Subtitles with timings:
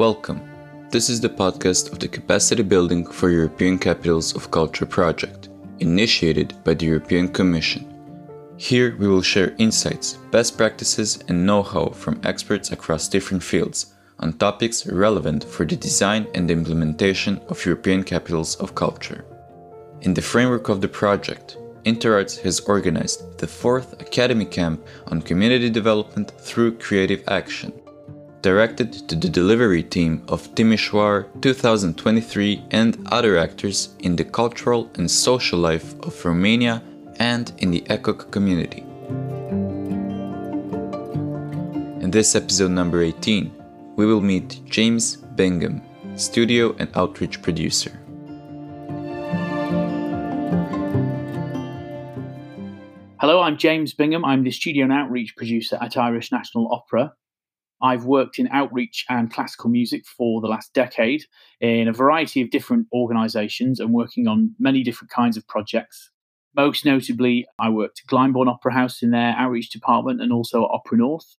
[0.00, 0.40] Welcome.
[0.88, 5.50] This is the podcast of the Capacity Building for European Capitals of Culture project,
[5.80, 7.84] initiated by the European Commission.
[8.56, 13.92] Here we will share insights, best practices, and know how from experts across different fields
[14.20, 19.26] on topics relevant for the design and implementation of European Capitals of Culture.
[20.00, 25.68] In the framework of the project, InterArts has organized the fourth Academy Camp on Community
[25.68, 27.74] Development through Creative Action
[28.42, 35.10] directed to the delivery team of Timișoara 2023 and other actors in the cultural and
[35.10, 36.82] social life of Romania
[37.18, 38.84] and in the ECOC community.
[42.00, 43.52] In this episode number 18,
[43.96, 45.82] we will meet James Bingham,
[46.16, 47.92] studio and outreach producer.
[53.20, 54.24] Hello, I'm James Bingham.
[54.24, 57.12] I'm the studio and outreach producer at Irish National Opera.
[57.82, 61.24] I've worked in outreach and classical music for the last decade
[61.60, 66.10] in a variety of different organisations and working on many different kinds of projects.
[66.54, 70.70] Most notably, I worked at Glyndebourne Opera House in their outreach department and also at
[70.72, 71.36] Opera North,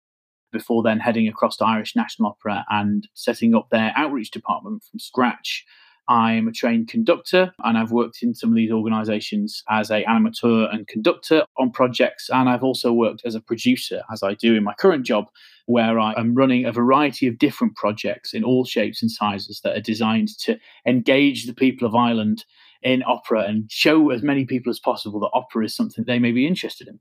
[0.52, 4.98] before then heading across to Irish National Opera and setting up their outreach department from
[4.98, 5.64] scratch
[6.10, 10.68] I'm a trained conductor and I've worked in some of these organizations as a animateur
[10.74, 14.64] and conductor on projects and I've also worked as a producer as I do in
[14.64, 15.26] my current job
[15.66, 19.76] where I am running a variety of different projects in all shapes and sizes that
[19.76, 22.44] are designed to engage the people of Ireland
[22.82, 26.32] in opera and show as many people as possible that opera is something they may
[26.32, 26.98] be interested in.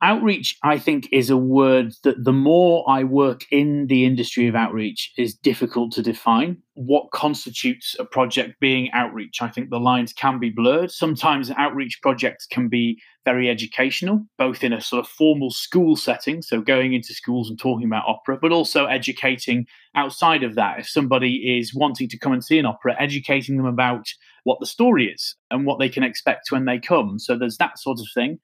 [0.00, 4.54] Outreach, I think, is a word that the more I work in the industry of
[4.54, 6.58] outreach is difficult to define.
[6.74, 9.42] What constitutes a project being outreach?
[9.42, 10.92] I think the lines can be blurred.
[10.92, 16.42] Sometimes outreach projects can be very educational, both in a sort of formal school setting,
[16.42, 20.78] so going into schools and talking about opera, but also educating outside of that.
[20.78, 24.06] If somebody is wanting to come and see an opera, educating them about
[24.44, 27.18] what the story is and what they can expect when they come.
[27.18, 28.38] So there's that sort of thing.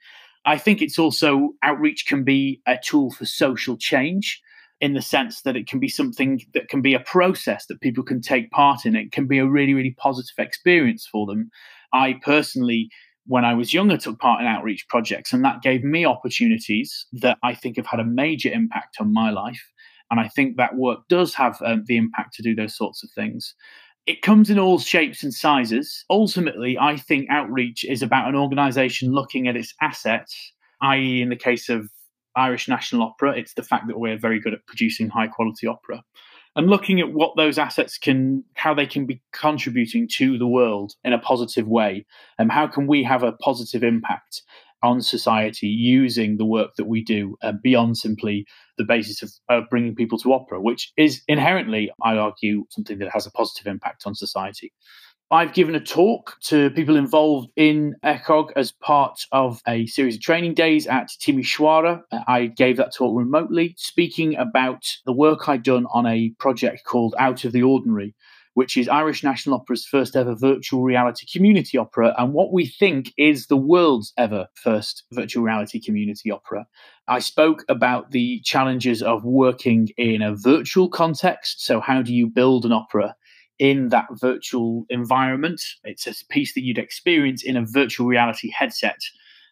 [0.47, 4.43] I think it's also outreach can be a tool for social change
[4.81, 8.05] in the sense that it can be something that can be a process that people
[8.05, 8.97] can take part in.
[8.97, 11.51] It can be a really, really positive experience for them.
[11.93, 12.91] I personally,
[13.27, 17.39] when I was younger, took part in outreach projects, and that gave me opportunities that
[17.43, 19.63] I think have had a major impact on my life.
[20.11, 23.11] And I think that work does have um, the impact to do those sorts of
[23.15, 23.55] things.
[24.07, 26.05] It comes in all shapes and sizes.
[26.11, 31.37] Ultimately, I think outreach is about an organization looking at its assets, i.e., in the
[31.37, 31.89] case of
[32.37, 36.03] Irish National Opera, it's the fact that we're very good at producing high quality opera
[36.57, 40.95] and looking at what those assets can, how they can be contributing to the world
[41.03, 42.07] in a positive way,
[42.39, 44.43] and how can we have a positive impact
[44.85, 48.47] on society using the work that we do uh, beyond simply
[48.79, 53.11] the basis of, of bringing people to opera, which is inherently, I argue, something that
[53.13, 54.73] has a positive impact on society.
[55.31, 60.21] I've given a talk to people involved in ECOC as part of a series of
[60.21, 62.03] training days at Timișoara.
[62.29, 67.15] I gave that talk remotely, speaking about the work I'd done on a project called
[67.19, 68.15] Out of the Ordinary,
[68.55, 73.13] which is Irish National Opera's first ever virtual reality community opera, and what we think
[73.17, 76.67] is the world's ever first virtual reality community opera.
[77.07, 81.65] I spoke about the challenges of working in a virtual context.
[81.65, 83.15] So, how do you build an opera?
[83.61, 88.99] In that virtual environment, it's a piece that you'd experience in a virtual reality headset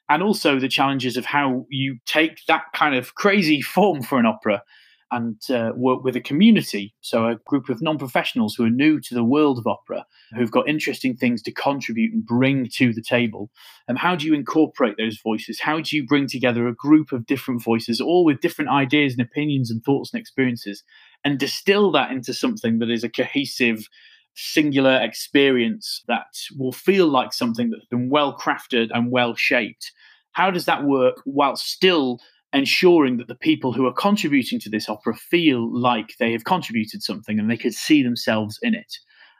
[0.09, 4.27] and also the challenges of how you take that kind of crazy form for an
[4.27, 4.63] opera
[5.13, 6.95] and uh, work with a community.
[7.03, 10.51] So, a group of non professionals who are new to the world of opera, who've
[10.51, 13.51] got interesting things to contribute and bring to the table.
[13.87, 15.61] And how do you incorporate those voices?
[15.61, 19.21] How do you bring together a group of different voices, all with different ideas and
[19.21, 20.83] opinions and thoughts and experiences,
[21.25, 23.87] and distill that into something that is a cohesive,
[24.35, 29.93] singular experience that will feel like something that's been well crafted and well shaped?
[30.33, 32.19] How does that work while still
[32.53, 37.03] ensuring that the people who are contributing to this opera feel like they have contributed
[37.03, 38.99] something and they could see themselves in it.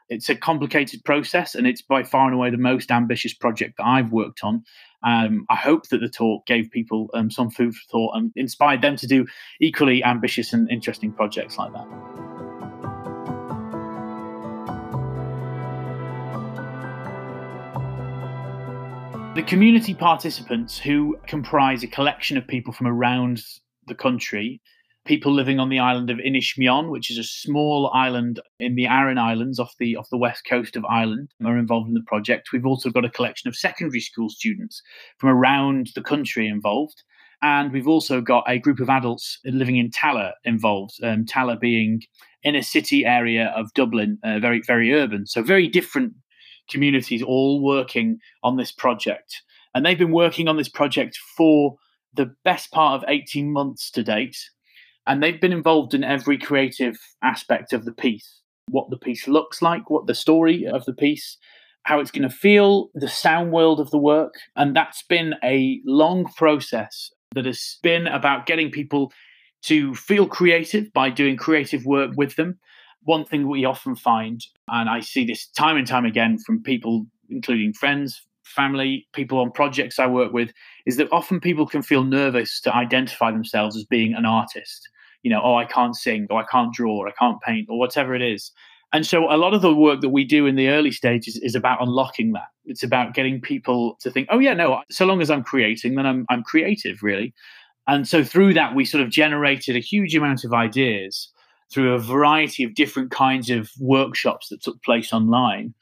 [0.09, 3.85] It's a complicated process, and it's by far and away the most ambitious project that
[3.85, 4.63] I've worked on.
[5.03, 8.81] Um, I hope that the talk gave people um, some food for thought and inspired
[8.81, 9.25] them to do
[9.61, 12.12] equally ambitious and interesting projects like that.
[19.35, 23.41] The community participants, who comprise a collection of people from around
[23.87, 24.61] the country,
[25.05, 29.17] people living on the island of Inishmaan, which is a small island in the Aran
[29.17, 32.49] Islands off the off the west coast of Ireland, are involved in the project.
[32.53, 34.83] We've also got a collection of secondary school students
[35.17, 37.01] from around the country involved.
[37.41, 40.99] And we've also got a group of adults living in Tallaght involved.
[41.03, 42.03] Um, Tallaght being
[42.43, 45.25] in a city area of Dublin, uh, very, very urban.
[45.25, 46.13] So, very different
[46.69, 49.41] communities all working on this project.
[49.75, 51.75] And they've been working on this project for
[52.13, 54.37] the best part of 18 months to date.
[55.07, 58.39] And they've been involved in every creative aspect of the piece
[58.69, 61.37] what the piece looks like, what the story of the piece,
[61.83, 64.35] how it's going to feel, the sound world of the work.
[64.55, 69.11] And that's been a long process that has been about getting people
[69.63, 72.59] to feel creative by doing creative work with them.
[73.05, 77.05] One thing we often find, and I see this time and time again from people,
[77.29, 80.51] including friends, family, people on projects I work with,
[80.85, 84.87] is that often people can feel nervous to identify themselves as being an artist.
[85.21, 87.79] You know, oh, I can't sing, or I can't draw, or I can't paint, or
[87.79, 88.51] whatever it is.
[88.93, 91.55] And so a lot of the work that we do in the early stages is
[91.55, 92.49] about unlocking that.
[92.65, 96.05] It's about getting people to think, oh yeah, no, so long as I'm creating, then
[96.05, 97.33] I'm I'm creative, really.
[97.87, 101.32] And so through that, we sort of generated a huge amount of ideas
[101.73, 105.73] through a variety of different kinds of workshops that took place online.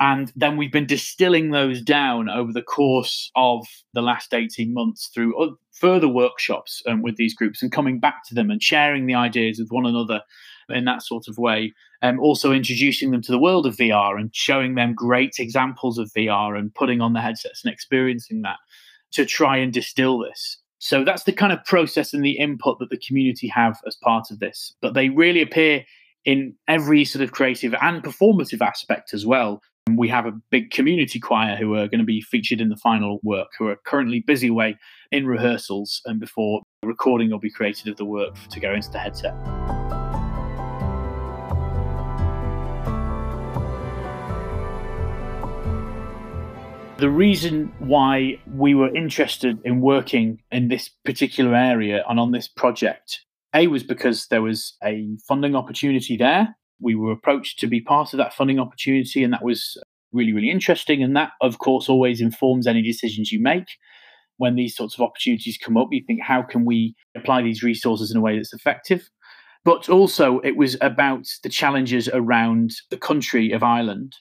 [0.00, 5.08] And then we've been distilling those down over the course of the last 18 months
[5.14, 9.14] through further workshops um, with these groups and coming back to them and sharing the
[9.14, 10.20] ideas with one another
[10.68, 11.72] in that sort of way.
[12.02, 16.10] Um, also introducing them to the world of VR and showing them great examples of
[16.16, 18.58] VR and putting on the headsets and experiencing that
[19.12, 20.58] to try and distill this.
[20.82, 24.32] So that's the kind of process and the input that the community have as part
[24.32, 24.74] of this.
[24.82, 25.84] But they really appear
[26.24, 29.62] in every sort of creative and performative aspect as well.
[29.86, 32.76] And we have a big community choir who are going to be featured in the
[32.76, 34.76] final work, who are currently busy away
[35.12, 38.98] in rehearsals and before recording will be created of the work to go into the
[38.98, 39.34] headset.
[47.02, 52.46] The reason why we were interested in working in this particular area and on this
[52.46, 53.18] project,
[53.56, 56.54] A, was because there was a funding opportunity there.
[56.78, 59.76] We were approached to be part of that funding opportunity, and that was
[60.12, 61.02] really, really interesting.
[61.02, 63.66] And that, of course, always informs any decisions you make.
[64.36, 68.12] When these sorts of opportunities come up, you think, how can we apply these resources
[68.12, 69.10] in a way that's effective?
[69.64, 74.14] But also, it was about the challenges around the country of Ireland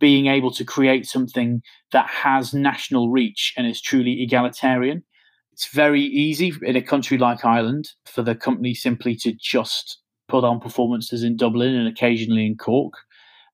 [0.00, 1.62] being able to create something
[1.92, 5.04] that has national reach and is truly egalitarian.
[5.52, 10.42] It's very easy in a country like Ireland for the company simply to just put
[10.42, 12.94] on performances in Dublin and occasionally in Cork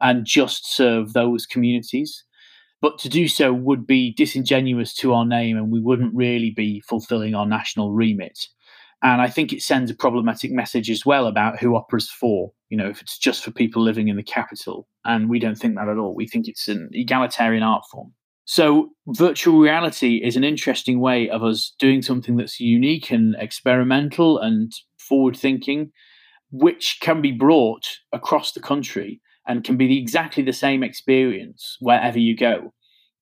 [0.00, 2.24] and just serve those communities.
[2.80, 6.80] But to do so would be disingenuous to our name and we wouldn't really be
[6.80, 8.46] fulfilling our national remit.
[9.02, 12.52] And I think it sends a problematic message as well about who opera's for.
[12.70, 14.88] You know, if it's just for people living in the capital.
[15.04, 16.14] And we don't think that at all.
[16.14, 18.12] We think it's an egalitarian art form.
[18.48, 24.38] So, virtual reality is an interesting way of us doing something that's unique and experimental
[24.38, 25.90] and forward thinking,
[26.52, 32.20] which can be brought across the country and can be exactly the same experience wherever
[32.20, 32.72] you go.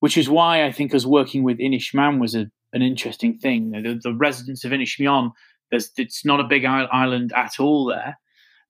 [0.00, 3.70] Which is why I think us working with Inishmaan was a, an interesting thing.
[3.70, 5.30] The, the residents of Inishmaan
[5.74, 8.16] there's, it's not a big island at all there,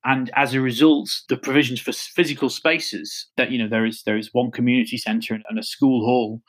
[0.04, 4.16] and as a result, the provisions for physical spaces that you know there is there
[4.16, 6.42] is one community centre and a school hall,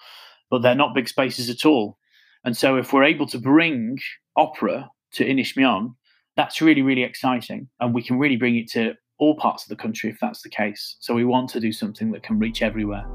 [0.50, 1.98] but they're not big spaces at all.
[2.44, 3.98] And so, if we're able to bring
[4.38, 5.96] opera to Inishmaan,
[6.38, 9.82] that's really really exciting, and we can really bring it to all parts of the
[9.82, 10.98] country if that's the case.
[11.00, 13.06] So we want to do something that can reach everywhere.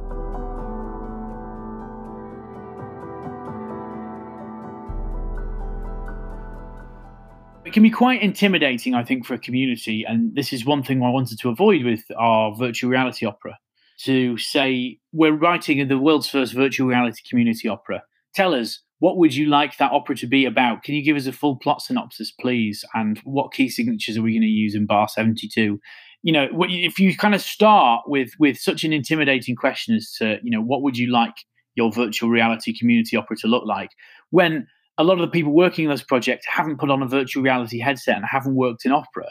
[7.71, 10.05] It can be quite intimidating, I think, for a community.
[10.05, 13.61] And this is one thing I wanted to avoid with our virtual reality opera
[14.01, 18.03] to say, we're writing the world's first virtual reality community opera.
[18.35, 20.83] Tell us, what would you like that opera to be about?
[20.83, 22.85] Can you give us a full plot synopsis, please?
[22.93, 25.79] And what key signatures are we going to use in bar 72?
[26.25, 30.39] You know, if you kind of start with with such an intimidating question as to,
[30.43, 31.35] you know, what would you like
[31.77, 33.91] your virtual reality community opera to look like?
[34.31, 34.67] When
[35.01, 37.81] a lot of the people working on this project haven't put on a virtual reality
[37.81, 39.29] headset and haven't worked in opera.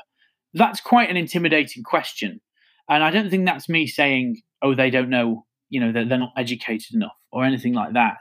[0.55, 2.41] That's quite an intimidating question.
[2.89, 6.17] And I don't think that's me saying, oh, they don't know, you know, they're, they're
[6.17, 8.17] not educated enough or anything like that.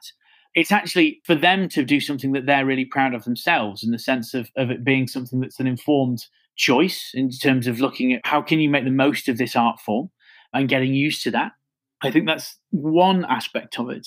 [0.54, 3.98] It's actually for them to do something that they're really proud of themselves in the
[3.98, 8.20] sense of, of it being something that's an informed choice in terms of looking at
[8.24, 10.10] how can you make the most of this art form
[10.52, 11.52] and getting used to that.
[12.02, 14.06] I think that's one aspect of it.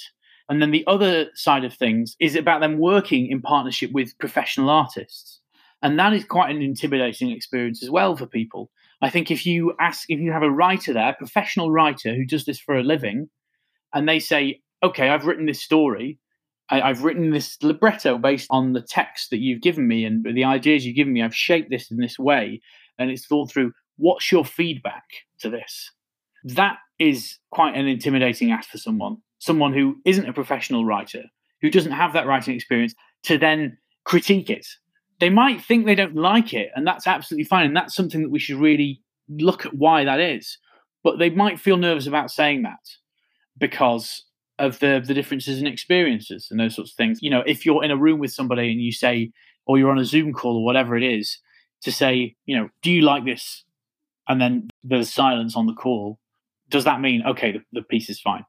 [0.52, 4.70] And then the other side of things is about them working in partnership with professional
[4.70, 5.40] artists.
[5.82, 8.70] And that is quite an intimidating experience as well for people.
[9.02, 12.26] I think if you ask, if you have a writer there, a professional writer who
[12.26, 13.30] does this for a living,
[13.94, 16.20] and they say, okay, I've written this story,
[16.70, 20.44] I, have written this libretto based on the text that you've given me and the
[20.44, 22.60] ideas you've given me, I've shaped this in this way,
[23.00, 23.72] and it's thought through.
[23.96, 25.06] What's your feedback
[25.40, 25.92] to this?
[26.44, 31.24] That is quite an intimidating ask for someone, someone who isn't a professional writer,
[31.62, 32.94] who doesn't have that writing experience,
[33.24, 34.68] to then critique it.
[35.20, 37.66] They might think they don't like it, and that's absolutely fine.
[37.66, 40.58] And that's something that we should really look at why that is.
[41.04, 42.80] But they might feel nervous about saying that
[43.58, 44.24] because
[44.60, 47.20] of the the differences in experiences and those sorts of things.
[47.22, 49.32] You know, if you're in a room with somebody and you say,
[49.66, 51.40] or you're on a Zoom call or whatever it is,
[51.82, 53.64] to say, you know, do you like this?
[54.28, 56.20] And then there's silence on the call.
[56.70, 58.46] Does that mean okay, the, the piece is fine?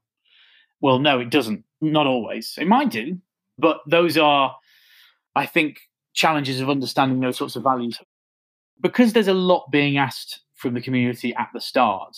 [0.82, 1.64] Well, no, it doesn't.
[1.80, 2.56] Not always.
[2.58, 3.18] It might do,
[3.56, 4.56] but those are,
[5.34, 5.78] I think,
[6.12, 7.98] challenges of understanding those sorts of values.
[8.80, 12.16] Because there's a lot being asked from the community at the start,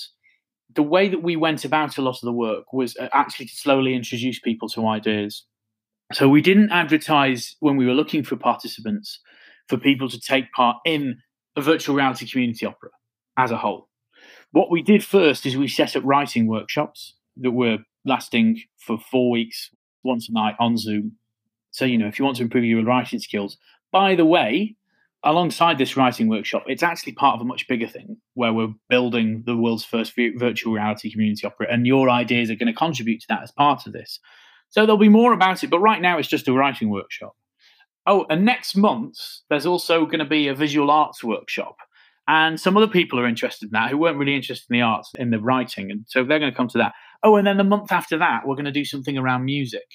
[0.74, 3.54] the way that we went about a lot of the work was uh, actually to
[3.54, 5.44] slowly introduce people to ideas.
[6.12, 9.20] So we didn't advertise when we were looking for participants
[9.68, 11.18] for people to take part in
[11.56, 12.90] a virtual reality community opera
[13.38, 13.88] as a whole.
[14.52, 19.30] What we did first is we set up writing workshops that were lasting for four
[19.30, 19.70] weeks,
[20.02, 21.12] once a night on Zoom.
[21.70, 23.56] So, you know, if you want to improve your writing skills,
[23.90, 24.76] by the way,
[25.24, 29.42] alongside this writing workshop, it's actually part of a much bigger thing where we're building
[29.46, 33.26] the world's first virtual reality community opera, and your ideas are going to contribute to
[33.28, 34.20] that as part of this.
[34.68, 37.34] So there'll be more about it, but right now it's just a writing workshop.
[38.06, 39.16] Oh, and next month
[39.48, 41.76] there's also going to be a visual arts workshop,
[42.28, 45.10] and some other people are interested in that who weren't really interested in the arts
[45.18, 46.92] in the writing, and so they're going to come to that.
[47.24, 49.86] Oh, and then the month after that we're going to do something around music.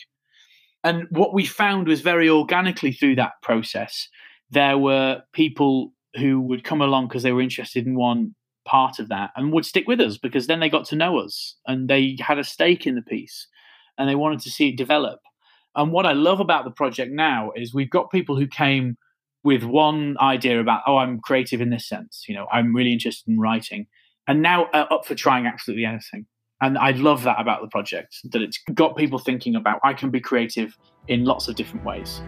[0.84, 4.10] And what we found was very organically through that process
[4.52, 9.10] there were people who would come along because they were interested in one part of
[9.10, 12.18] that and would stick with us because then they got to know us and they
[12.20, 13.48] had a stake in the piece
[13.98, 15.20] and they wanted to see it develop.
[15.76, 18.98] And what I love about the project now is we've got people who came
[19.44, 23.30] with one idea about, oh, I'm creative in this sense, you know, I'm really interested
[23.30, 23.88] in writing,
[24.28, 26.26] and now up for trying absolutely anything.
[26.62, 30.10] And I love that about the project that it's got people thinking about I can
[30.10, 32.22] be creative in lots of different ways.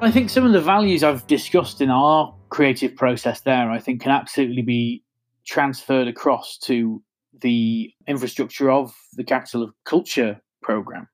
[0.00, 4.00] I think some of the values I've discussed in our creative process there, I think,
[4.00, 5.02] can absolutely be
[5.44, 7.02] transferred across to
[7.40, 11.08] the infrastructure of the Capital of Culture program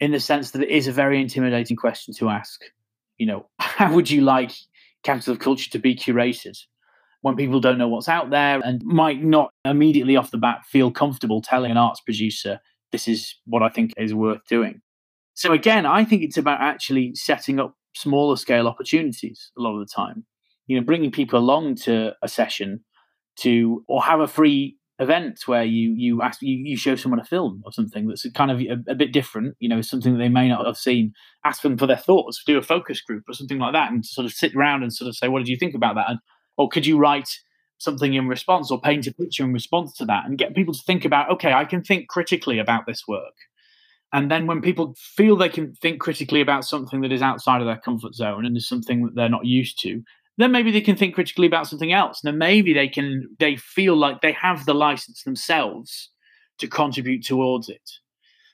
[0.00, 2.62] in the sense that it is a very intimidating question to ask.
[3.18, 4.52] You know, how would you like
[5.06, 6.58] Capital of Culture to be curated
[7.22, 10.90] when people don't know what's out there and might not immediately off the bat feel
[10.90, 12.60] comfortable telling an arts producer,
[12.92, 14.80] this is what I think is worth doing?
[15.34, 19.80] So, again, I think it's about actually setting up smaller scale opportunities a lot of
[19.80, 20.24] the time.
[20.66, 22.84] You know, bringing people along to a session
[23.36, 27.24] to or have a free event where you you ask you, you show someone a
[27.24, 30.28] film or something that's kind of a, a, bit different you know something that they
[30.28, 31.12] may not have seen
[31.44, 34.24] ask them for their thoughts do a focus group or something like that and sort
[34.24, 36.08] of sit around and sort of say what did you think about that?
[36.08, 36.18] And
[36.56, 37.28] or could you write
[37.78, 40.82] something in response or paint a picture in response to that and get people to
[40.86, 43.34] think about okay i can think critically about this work.
[44.12, 47.66] And then when people feel they can think critically about something that is outside of
[47.66, 50.02] their comfort zone and is something that they're not used to,
[50.38, 52.20] then maybe they can think critically about something else.
[52.22, 56.10] Then maybe they can they feel like they have the license themselves
[56.58, 57.90] to contribute towards it.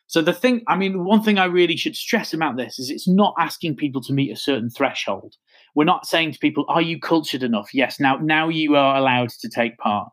[0.07, 3.09] So the thing, I mean, one thing I really should stress about this is it's
[3.09, 5.37] not asking people to meet a certain threshold.
[5.75, 9.31] We're not saying to people, "Are you cultured enough?" Yes, now now you are allowed
[9.31, 10.13] to take part.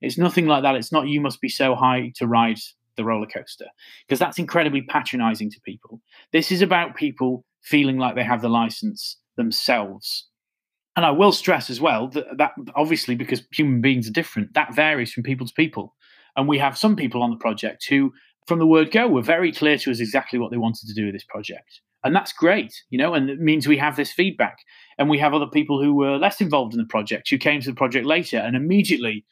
[0.00, 0.76] It's nothing like that.
[0.76, 2.58] It's not you must be so high to ride
[2.96, 3.66] the roller coaster
[4.06, 6.00] because that's incredibly patronizing to people.
[6.32, 10.28] This is about people feeling like they have the license themselves.
[10.96, 14.74] And I will stress as well that, that obviously, because human beings are different, that
[14.74, 15.94] varies from people to people.
[16.36, 18.12] And we have some people on the project who,
[18.46, 21.06] from the word go, were very clear to us exactly what they wanted to do
[21.06, 21.80] with this project.
[22.04, 24.58] And that's great, you know, and it means we have this feedback.
[24.98, 27.70] And we have other people who were less involved in the project who came to
[27.70, 29.24] the project later and immediately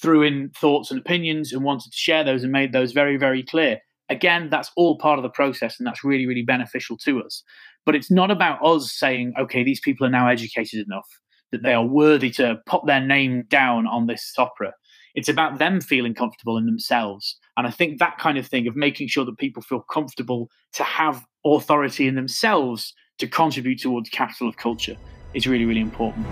[0.00, 3.42] threw in thoughts and opinions and wanted to share those and made those very, very
[3.42, 3.80] clear.
[4.08, 7.42] Again, that's all part of the process and that's really, really beneficial to us.
[7.86, 11.06] But it's not about us saying, okay, these people are now educated enough
[11.52, 14.72] that they are worthy to put their name down on this opera.
[15.14, 17.36] It's about them feeling comfortable in themselves.
[17.56, 20.84] And I think that kind of thing of making sure that people feel comfortable to
[20.84, 24.96] have authority in themselves to contribute towards capital of culture
[25.34, 26.26] is really, really important.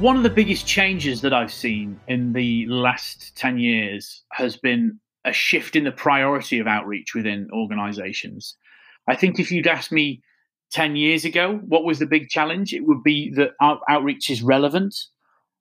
[0.00, 5.00] One of the biggest changes that I've seen in the last 10 years has been
[5.24, 8.56] a shift in the priority of outreach within organizations.
[9.08, 10.22] I think if you'd asked me
[10.72, 13.52] 10 years ago what was the big challenge, it would be that
[13.88, 14.94] outreach is relevant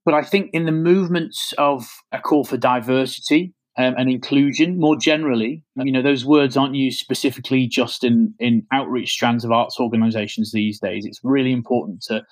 [0.03, 4.97] But I think in the movements of a call for diversity um, and inclusion more
[4.97, 9.79] generally, you know, those words aren't used specifically just in, in outreach strands of arts
[9.79, 11.05] organizations these days.
[11.05, 12.23] It's really important to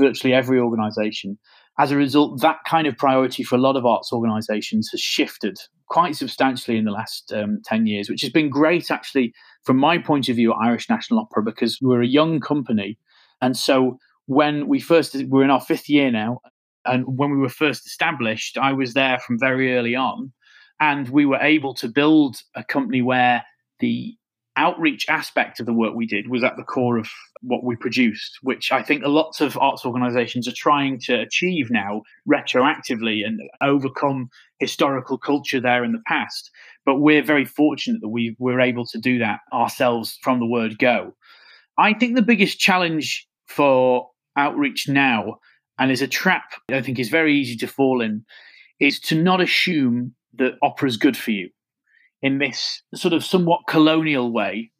[0.00, 1.38] virtually every organization.
[1.78, 5.56] As a result, that kind of priority for a lot of arts organizations has shifted
[5.88, 9.32] quite substantially in the last um, 10 years, which has been great actually
[9.64, 12.98] from my point of view at Irish National Opera because we're a young company.
[13.40, 16.40] And so when we first, we're in our fifth year now,
[16.84, 20.32] and when we were first established, I was there from very early on,
[20.80, 23.44] and we were able to build a company where
[23.80, 24.16] the
[24.56, 27.08] outreach aspect of the work we did was at the core of
[27.40, 31.70] what we produced, which I think a lot of arts organizations are trying to achieve
[31.70, 34.28] now retroactively and overcome
[34.58, 36.50] historical culture there in the past.
[36.84, 40.78] But we're very fortunate that we were able to do that ourselves from the word
[40.78, 41.14] go.
[41.78, 45.38] I think the biggest challenge for outreach now
[45.78, 48.24] and is a trap I think is very easy to fall in,
[48.80, 51.50] is to not assume that opera is good for you
[52.22, 54.70] in this sort of somewhat colonial way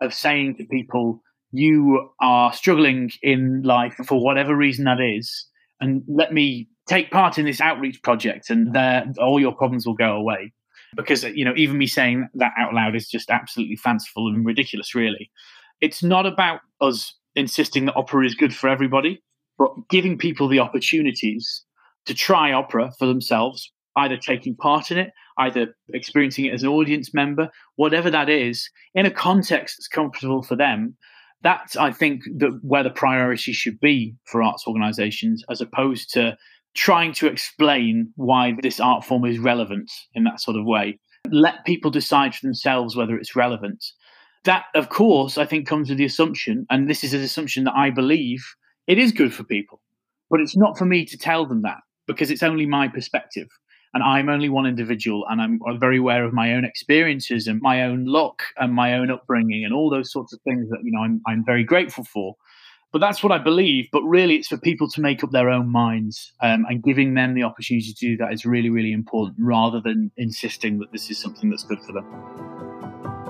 [0.00, 1.22] of saying to people,
[1.52, 5.46] you are struggling in life for whatever reason that is,
[5.80, 8.72] and let me take part in this outreach project, and mm.
[8.72, 10.52] there all your problems will go away.
[10.94, 14.94] Because you know, even me saying that out loud is just absolutely fanciful and ridiculous.
[14.94, 15.30] Really,
[15.80, 19.22] it's not about us insisting that opera is good for everybody
[19.62, 21.64] but giving people the opportunities
[22.06, 26.68] to try opera for themselves, either taking part in it, either experiencing it as an
[26.68, 30.96] audience member, whatever that is, in a context that's comfortable for them.
[31.42, 36.36] That's, I think, the, where the priority should be for arts organisations, as opposed to
[36.74, 40.98] trying to explain why this art form is relevant in that sort of way.
[41.30, 43.84] Let people decide for themselves whether it's relevant.
[44.44, 47.74] That, of course, I think comes with the assumption, and this is an assumption that
[47.76, 48.44] I believe
[48.86, 49.80] it is good for people,
[50.30, 53.48] but it's not for me to tell them that because it's only my perspective.
[53.94, 57.82] And I'm only one individual, and I'm very aware of my own experiences and my
[57.82, 61.00] own luck and my own upbringing and all those sorts of things that you know
[61.00, 62.36] I'm, I'm very grateful for.
[62.90, 63.88] But that's what I believe.
[63.90, 67.34] But really, it's for people to make up their own minds, um, and giving them
[67.34, 71.18] the opportunity to do that is really, really important, rather than insisting that this is
[71.18, 73.21] something that's good for them.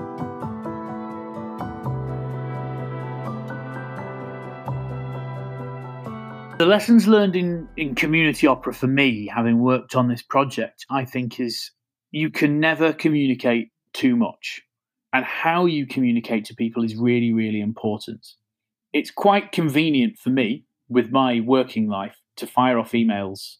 [6.63, 11.03] The lessons learned in, in community opera for me, having worked on this project, I
[11.03, 11.71] think is
[12.11, 14.61] you can never communicate too much.
[15.11, 18.25] And how you communicate to people is really, really important.
[18.93, 23.57] It's quite convenient for me with my working life to fire off emails.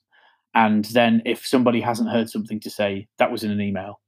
[0.55, 3.99] And then if somebody hasn't heard something to say, that was in an email.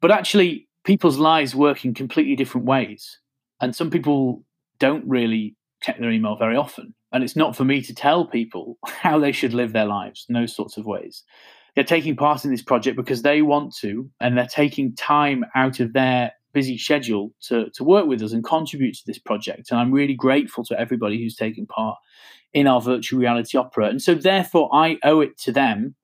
[0.00, 3.18] But actually, people's lives work in completely different ways.
[3.60, 4.44] And some people
[4.78, 6.94] don't really check their email very often.
[7.12, 10.34] And it's not for me to tell people how they should live their lives in
[10.34, 11.22] those sorts of ways.
[11.74, 15.80] They're taking part in this project because they want to, and they're taking time out
[15.80, 19.70] of their busy schedule to, to work with us and contribute to this project.
[19.70, 21.98] And I'm really grateful to everybody who's taken part
[22.52, 23.86] in our virtual reality opera.
[23.86, 25.96] And so, therefore, I owe it to them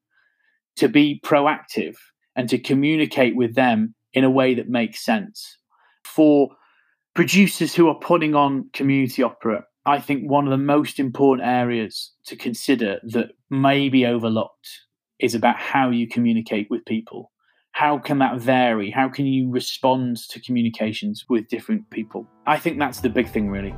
[0.76, 1.94] to be proactive
[2.34, 5.56] and to communicate with them in a way that makes sense.
[6.04, 6.50] For
[7.14, 12.12] producers who are putting on community opera, I think one of the most important areas
[12.26, 14.68] to consider that may be overlooked
[15.18, 17.32] is about how you communicate with people.
[17.72, 18.92] How can that vary?
[18.92, 22.28] How can you respond to communications with different people?
[22.46, 23.74] I think that's the big thing, really.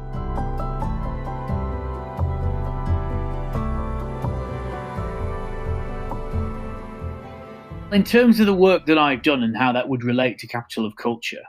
[7.91, 10.85] In terms of the work that I've done and how that would relate to Capital
[10.85, 11.45] of Culture,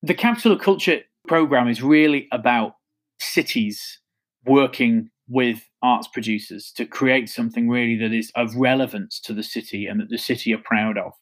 [0.00, 2.74] the Capital of Culture program is really about
[3.20, 4.00] cities
[4.46, 9.86] working with arts producers to create something really that is of relevance to the city
[9.86, 11.12] and that the city are proud of.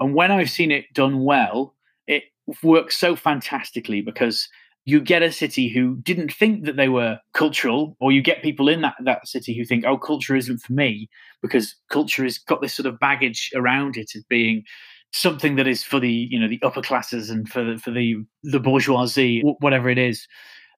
[0.00, 1.74] And when I've seen it done well,
[2.06, 2.24] it
[2.62, 4.48] works so fantastically because
[4.84, 8.68] you get a city who didn't think that they were cultural, or you get people
[8.68, 11.08] in that, that city who think, oh, culture isn't for me,
[11.40, 14.64] because culture has got this sort of baggage around it as being
[15.12, 18.16] something that is for the you know the upper classes and for the for the
[18.44, 20.26] the bourgeoisie whatever it is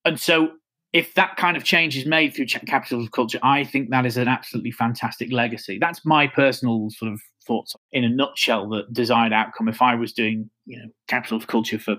[0.05, 0.51] and so
[0.95, 4.17] if that kind of change is made through capital of culture, I think that is
[4.17, 5.77] an absolutely fantastic legacy.
[5.81, 8.69] That's my personal sort of thoughts in a nutshell.
[8.69, 9.69] The desired outcome.
[9.69, 11.97] If I was doing, you know, capital of culture for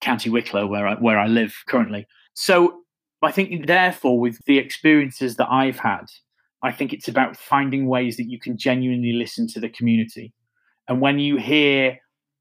[0.00, 2.82] County Wicklow, where I where I live currently, so
[3.22, 6.04] I think therefore with the experiences that I've had,
[6.62, 10.32] I think it's about finding ways that you can genuinely listen to the community,
[10.86, 11.98] and when you hear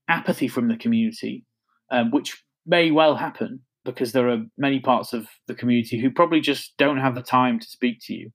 [0.07, 1.43] apathy from the community,
[1.89, 3.61] um, which may well happen,
[3.93, 7.59] because there are many parts of the community who probably just don't have the time
[7.59, 8.31] to speak to you.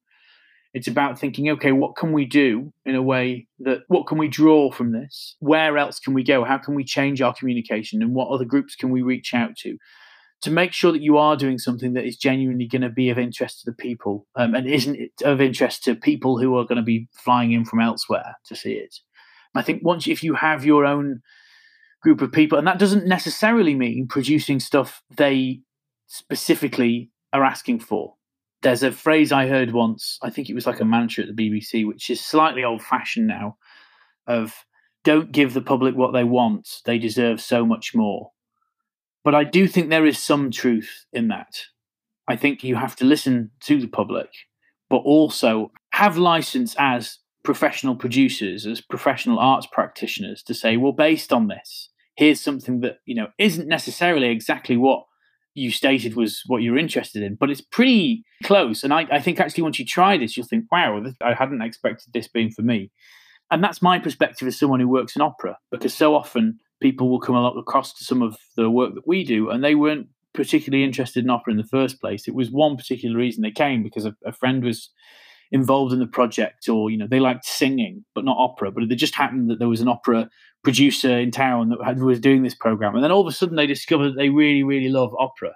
[0.75, 4.29] It's about thinking, okay, what can we do in a way that, what can we
[4.29, 5.37] draw from this?
[5.39, 6.45] Where else can we go?
[6.45, 8.01] How can we change our communication?
[8.01, 9.77] And what other groups can we reach out to?
[10.41, 13.19] To make sure that you are doing something that is genuinely going to be of
[13.19, 16.83] interest to the people um, and isn't of interest to people who are going to
[16.83, 18.97] be flying in from elsewhere to see it.
[19.55, 21.21] I think once, if you have your own
[22.03, 25.61] group of people, and that doesn't necessarily mean producing stuff they
[26.07, 28.15] specifically are asking for
[28.63, 31.51] there's a phrase I heard once, I think it was like a mantra at the
[31.51, 33.57] BBC, which is slightly old fashioned now
[34.27, 34.65] of
[35.05, 38.31] don't give the public what they want, they deserve so much more.
[39.25, 41.63] But I do think there is some truth in that.
[42.29, 44.31] I think you have to listen to the public,
[44.89, 51.33] but also have license as professional producers, as professional arts practitioners to say, well, based
[51.33, 55.05] on this, here's something that, you know, isn't necessarily exactly what
[55.55, 58.83] you stated was what you're interested in, but it's pretty close.
[58.83, 61.63] And I, I think actually once you try this, you'll think, wow, this, I hadn't
[61.63, 62.91] expected this being for me.
[63.51, 67.21] And that's my perspective as someone who works in opera, because so often people will
[67.21, 71.23] come across to some of the work that we do, and they weren't particularly interested
[71.23, 72.27] in opera in the first place.
[72.27, 74.89] It was one particular reason they came because a, a friend was
[75.53, 78.73] involved in the project, or you know they liked singing but not opera.
[78.73, 80.29] But it just happened that there was an opera
[80.65, 83.57] producer in town that had, was doing this program, and then all of a sudden
[83.57, 85.53] they discovered that they really, really love opera.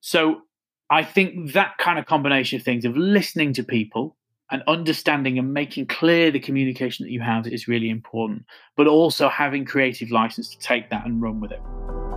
[0.00, 0.42] So
[0.88, 4.16] I think that kind of combination of things of listening to people
[4.50, 8.44] and understanding and making clear the communication that you have is really important,
[8.76, 12.13] but also having creative license to take that and run with it.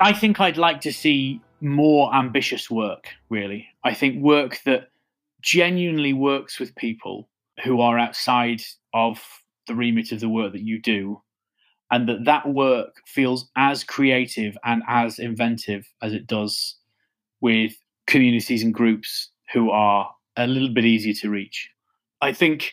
[0.00, 3.68] I think I'd like to see more ambitious work, really.
[3.84, 4.88] I think work that
[5.42, 7.28] genuinely works with people
[7.64, 8.62] who are outside
[8.94, 9.22] of
[9.66, 11.20] the remit of the work that you do
[11.90, 16.76] and that that work feels as creative and as inventive as it does
[17.40, 17.72] with
[18.06, 21.70] communities and groups who are a little bit easier to reach
[22.20, 22.72] i think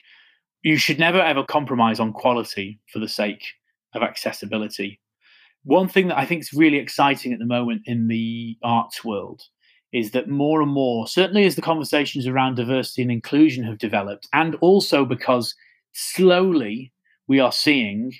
[0.64, 3.44] you should never ever compromise on quality for the sake
[3.94, 5.00] of accessibility
[5.68, 9.44] one thing that i think is really exciting at the moment in the arts world
[9.94, 14.28] is that more and more, certainly as the conversations around diversity and inclusion have developed,
[14.34, 15.56] and also because
[15.94, 16.92] slowly
[17.28, 18.12] we are seeing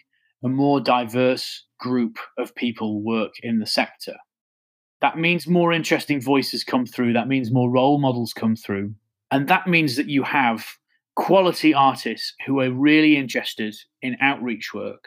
[0.44, 4.16] a more diverse group of people work in the sector.
[5.02, 7.14] That means more interesting voices come through.
[7.14, 8.96] That means more role models come through.
[9.30, 10.66] And that means that you have
[11.16, 15.04] quality artists who are really interested in outreach work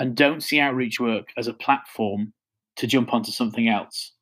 [0.00, 2.32] and don't see outreach work as a platform
[2.76, 4.12] to jump onto something else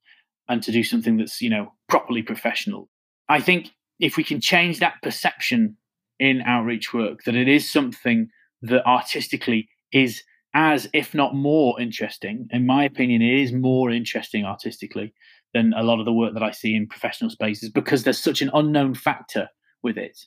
[0.49, 2.91] and to do something that's you know properly professional.
[3.31, 5.77] I think if we can change that perception
[6.19, 8.29] in outreach work that it is something
[8.63, 14.45] that artistically is as if not more interesting in my opinion it is more interesting
[14.45, 15.13] artistically
[15.55, 18.43] than a lot of the work that i see in professional spaces because there's such
[18.43, 19.49] an unknown factor
[19.83, 20.19] with it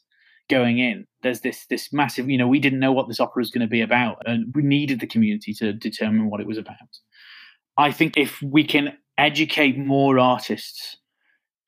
[0.51, 3.51] going in there's this this massive you know we didn't know what this opera was
[3.51, 6.75] going to be about and we needed the community to determine what it was about.
[7.77, 10.97] I think if we can educate more artists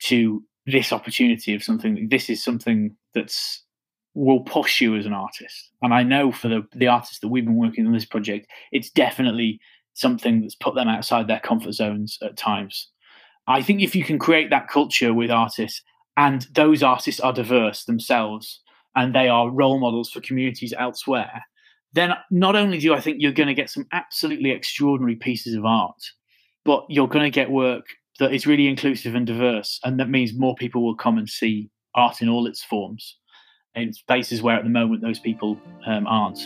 [0.04, 3.62] to this opportunity of something this is something that's
[4.14, 5.70] will push you as an artist.
[5.82, 8.90] And i know for the the artists that we've been working on this project it's
[8.90, 9.60] definitely
[9.94, 12.90] something that's put them outside their comfort zones at times.
[13.46, 15.82] I think if you can create that culture with artists
[16.16, 18.60] and those artists are diverse themselves
[18.96, 21.42] and they are role models for communities elsewhere
[21.92, 25.64] then not only do i think you're going to get some absolutely extraordinary pieces of
[25.64, 26.02] art
[26.64, 27.84] but you're going to get work
[28.18, 31.70] that is really inclusive and diverse, and that means more people will come and see
[31.94, 33.18] art in all its forms
[33.74, 36.38] in spaces where at the moment those people um, aren't.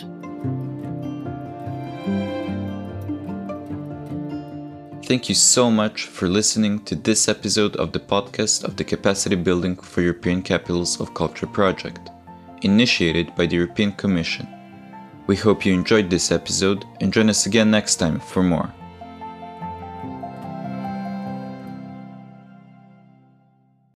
[5.05, 9.35] Thank you so much for listening to this episode of the podcast of the Capacity
[9.35, 12.09] Building for European Capitals of Culture project,
[12.61, 14.47] initiated by the European Commission.
[15.27, 18.73] We hope you enjoyed this episode and join us again next time for more.